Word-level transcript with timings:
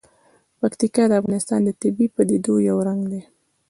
پکتیکا 0.59 1.03
د 1.07 1.13
افغانستان 1.21 1.59
د 1.63 1.69
طبیعي 1.81 2.07
پدیدو 2.15 2.53
یو 2.69 2.77
رنګ 2.87 3.01
دی. 3.11 3.21